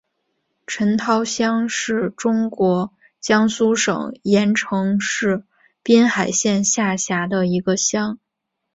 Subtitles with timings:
[0.65, 5.45] 陈涛乡是中国江苏省盐城市
[5.83, 8.17] 滨海县下辖的一个乡。